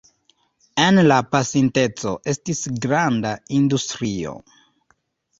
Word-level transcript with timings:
En 0.83 0.99
la 1.09 1.17
pasinteco 1.35 2.13
estis 2.33 2.61
granda 2.85 3.33
industrio. 3.59 4.33